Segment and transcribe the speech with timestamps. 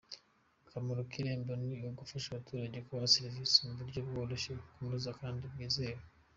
[0.67, 6.01] Akamaro k’Irembo ni ugufasha abaturage kubona serivisi mu buryo bworoshye, bunoze kandi bwizewe.